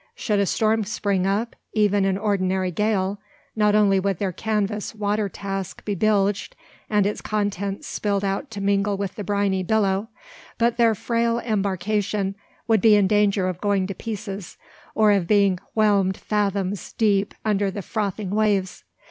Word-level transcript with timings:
Should 0.15 0.39
a 0.39 0.47
storm 0.47 0.83
spring 0.83 1.27
up, 1.27 1.55
even 1.73 2.05
an 2.05 2.17
ordinary 2.17 2.71
gale, 2.71 3.21
not 3.55 3.75
only 3.75 3.99
would 3.99 4.17
their 4.17 4.31
canvas 4.31 4.95
water 4.95 5.29
cask 5.29 5.85
be 5.85 5.93
bilged, 5.93 6.55
and 6.89 7.05
its 7.05 7.21
contents 7.21 7.85
spilled 7.87 8.25
out 8.25 8.49
to 8.49 8.61
mingle 8.61 8.97
with 8.97 9.13
the 9.13 9.23
briny 9.23 9.61
billow, 9.61 10.07
but 10.57 10.77
their 10.77 10.95
frail 10.95 11.37
embarkation 11.37 12.33
would 12.67 12.81
be 12.81 12.95
in 12.95 13.05
danger 13.05 13.47
of 13.47 13.61
going 13.61 13.85
to 13.85 13.93
pieces, 13.93 14.57
or 14.95 15.11
of 15.11 15.27
being 15.27 15.59
whelmed 15.75 16.17
fathoms 16.17 16.93
deep 16.93 17.35
under 17.45 17.69
the 17.69 17.83
frothing 17.83 18.31
waves. 18.31 18.83